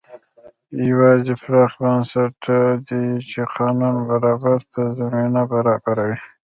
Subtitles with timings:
[0.89, 2.57] یوازې پراخ بنسټه
[2.87, 6.17] دي چې قانون برابرۍ ته زمینه برابروي.